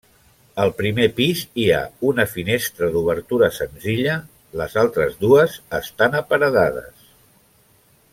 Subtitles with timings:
[0.61, 4.15] Al primer pis hi ha una finestra d'obertura senzilla,
[4.63, 7.05] les altres dues estan aparedades.